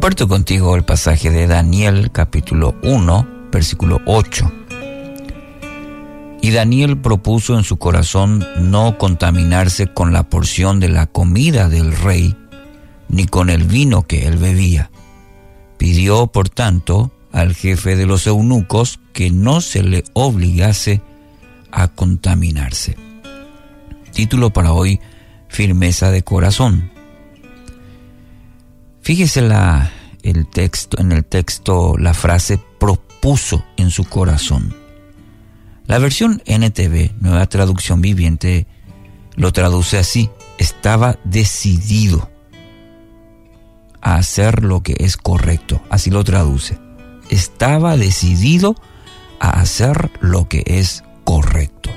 [0.00, 4.50] Comparto contigo el pasaje de Daniel capítulo 1, versículo 8.
[6.40, 11.94] Y Daniel propuso en su corazón no contaminarse con la porción de la comida del
[11.94, 12.34] rey,
[13.10, 14.90] ni con el vino que él bebía.
[15.76, 21.02] Pidió, por tanto, al jefe de los eunucos que no se le obligase
[21.72, 22.96] a contaminarse.
[24.14, 24.98] Título para hoy,
[25.48, 26.89] Firmeza de Corazón.
[29.10, 29.90] Fíjese la,
[30.22, 34.72] el texto, en el texto la frase propuso en su corazón.
[35.88, 38.68] La versión NTV, Nueva Traducción Viviente,
[39.34, 42.30] lo traduce así, estaba decidido
[44.00, 46.78] a hacer lo que es correcto, así lo traduce.
[47.30, 48.76] Estaba decidido
[49.40, 51.90] a hacer lo que es correcto.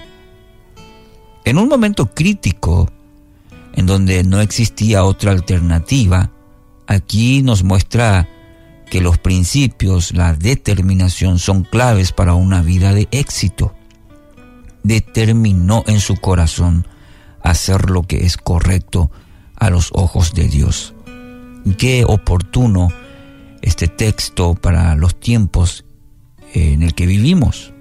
[1.46, 2.90] En un momento crítico,
[3.74, 6.33] en donde no existía otra alternativa,
[6.88, 8.28] aquí nos muestra
[8.90, 13.74] que los principios, la determinación son claves para una vida de éxito.
[14.84, 16.88] Determinó en su corazón
[17.42, 19.12] hacer lo que es correcto
[19.56, 20.94] a los ojos de Dios.
[21.78, 22.90] Qué oportuno
[23.62, 25.86] este texto para los tiempos
[26.54, 27.74] en el que vivimos.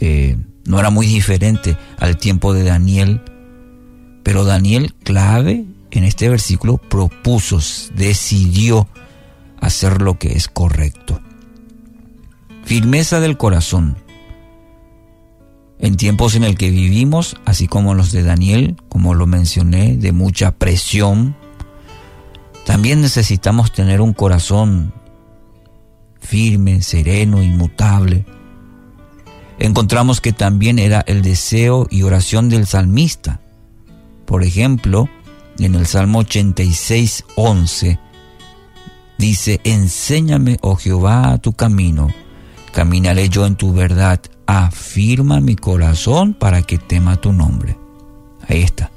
[0.00, 3.20] Eh, no era muy diferente al tiempo de Daniel,
[4.22, 7.60] pero Daniel clave en este versículo propuso,
[7.94, 8.88] decidió
[9.60, 11.20] hacer lo que es correcto.
[12.64, 13.96] Firmeza del corazón.
[15.78, 20.12] En tiempos en el que vivimos, así como los de Daniel, como lo mencioné, de
[20.12, 21.36] mucha presión,
[22.66, 24.92] también necesitamos tener un corazón
[26.20, 28.26] firme, sereno, inmutable.
[29.58, 33.40] Encontramos que también era el deseo y oración del salmista.
[34.26, 35.08] Por ejemplo,
[35.64, 37.98] en el Salmo 86, 11,
[39.18, 42.08] dice, enséñame, oh Jehová, tu camino,
[42.72, 47.76] caminaré yo en tu verdad, afirma mi corazón para que tema tu nombre.
[48.48, 48.90] Ahí está,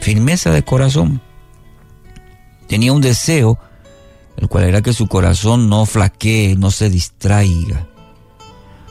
[0.00, 1.22] firmeza de corazón.
[2.66, 3.58] Tenía un deseo,
[4.36, 7.86] el cual era que su corazón no flaquee, no se distraiga.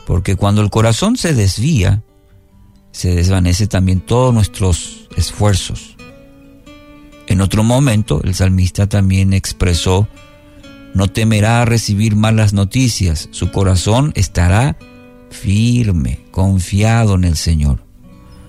[0.08, 2.02] Porque cuando el corazón se desvía,
[2.92, 5.97] se desvanece también todos nuestros esfuerzos.
[7.28, 10.08] En otro momento, el salmista también expresó,
[10.94, 14.78] no temerá recibir malas noticias, su corazón estará
[15.30, 17.84] firme, confiado en el Señor.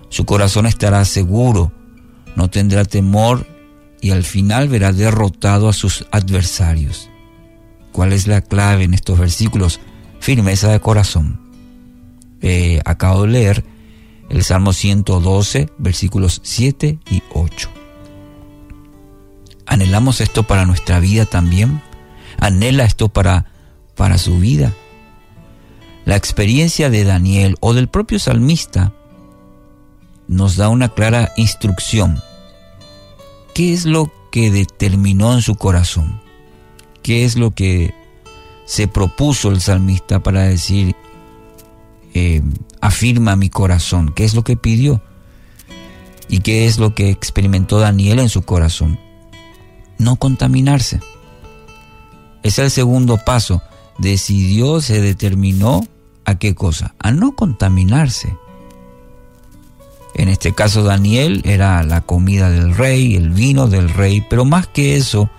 [0.08, 1.72] Su corazón estará seguro,
[2.36, 3.46] no tendrá temor
[4.00, 7.10] y al final verá derrotado a sus adversarios.
[7.92, 9.80] ¿Cuál es la clave en estos versículos?
[10.20, 11.40] Firmeza de corazón.
[12.40, 13.64] Eh, acabo de leer
[14.30, 17.77] el Salmo 112, versículos 7 y 8.
[19.88, 21.80] ¿Anhelamos esto para nuestra vida también?
[22.38, 23.46] ¿Anhela esto para,
[23.96, 24.74] para su vida?
[26.04, 28.92] La experiencia de Daniel o del propio salmista
[30.26, 32.20] nos da una clara instrucción.
[33.54, 36.20] ¿Qué es lo que determinó en su corazón?
[37.02, 37.94] ¿Qué es lo que
[38.66, 40.96] se propuso el salmista para decir,
[42.12, 42.42] eh,
[42.82, 44.12] afirma mi corazón?
[44.14, 45.00] ¿Qué es lo que pidió?
[46.28, 49.07] ¿Y qué es lo que experimentó Daniel en su corazón?
[49.98, 51.00] No contaminarse.
[52.42, 53.62] Es el segundo paso.
[53.98, 55.86] Decidió, se determinó
[56.24, 56.94] a qué cosa?
[56.98, 58.36] A no contaminarse.
[60.14, 64.66] En este caso Daniel era la comida del rey, el vino del rey, pero más
[64.66, 65.30] que eso,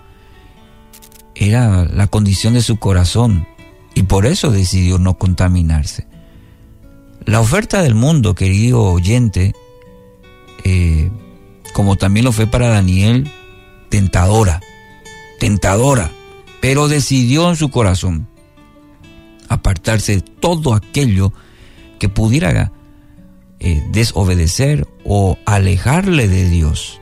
[1.35, 3.47] era la condición de su corazón
[3.95, 6.07] y por eso decidió no contaminarse.
[7.25, 9.53] La oferta del mundo, querido oyente,
[10.63, 11.11] eh,
[11.73, 13.29] como también lo fue para Daniel,
[13.89, 14.61] tentadora,
[15.39, 16.11] tentadora,
[16.61, 18.27] pero decidió en su corazón
[19.47, 21.33] apartarse de todo aquello
[21.97, 22.71] que pudiera
[23.59, 27.01] eh, desobedecer o alejarle de Dios.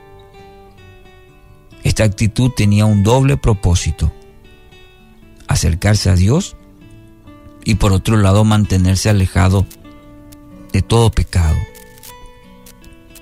[1.84, 4.12] Esta actitud tenía un doble propósito,
[5.46, 6.56] acercarse a Dios
[7.64, 9.66] y por otro lado mantenerse alejado
[10.72, 11.56] de todo pecado.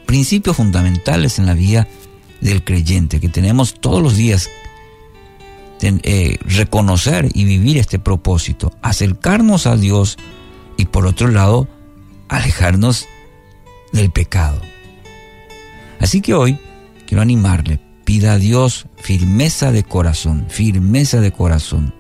[0.07, 1.89] Principios fundamentales en la vida
[2.41, 4.51] del creyente, que tenemos todos los días
[5.83, 10.17] eh, reconocer y vivir este propósito, acercarnos a Dios
[10.77, 11.69] y por otro lado,
[12.29, 13.07] alejarnos
[13.93, 14.61] del pecado.
[16.01, 16.59] Así que hoy
[17.07, 21.95] quiero animarle, pida a Dios firmeza de corazón, firmeza de corazón,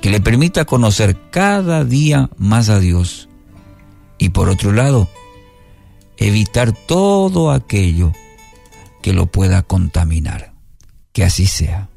[0.00, 3.28] que le permita conocer cada día más a Dios
[4.18, 5.08] y por otro lado,
[6.16, 8.12] evitar todo aquello
[9.02, 10.52] que lo pueda contaminar.
[11.12, 11.88] Que así sea.